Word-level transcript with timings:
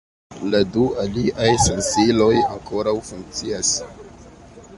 La 0.53 0.61
du 0.75 0.85
aliaj 1.03 1.49
sensiloj 1.65 2.31
ankoraŭ 2.55 2.95
funkcias. 3.11 3.75